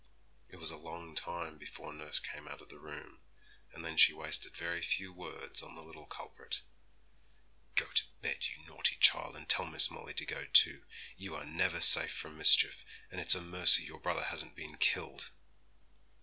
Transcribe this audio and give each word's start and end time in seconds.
It 0.49 0.55
was 0.55 0.71
a 0.71 0.77
long 0.77 1.13
time 1.13 1.59
before 1.59 1.93
nurse 1.93 2.17
came 2.17 2.47
out 2.47 2.59
of 2.59 2.69
the 2.69 2.79
room, 2.79 3.19
and 3.71 3.85
then 3.85 3.97
she 3.97 4.13
wasted 4.13 4.55
very 4.57 4.81
few 4.81 5.13
words 5.13 5.61
on 5.61 5.75
the 5.75 5.83
little 5.83 6.07
culprit. 6.07 6.63
'Go 7.75 7.85
to 7.85 8.05
bed, 8.19 8.39
you 8.47 8.65
naughty 8.65 8.95
child, 8.95 9.35
and 9.35 9.47
tell 9.47 9.67
Miss 9.67 9.91
Molly 9.91 10.15
to 10.15 10.25
go 10.25 10.45
too. 10.51 10.81
You 11.17 11.35
are 11.35 11.45
never 11.45 11.81
safe 11.81 12.13
from 12.15 12.35
mischief, 12.35 12.83
and 13.11 13.21
it's 13.21 13.35
a 13.35 13.41
mercy 13.41 13.83
your 13.83 13.99
brother 13.99 14.23
hasn't 14.23 14.55
been 14.55 14.75
killed.' 14.77 15.29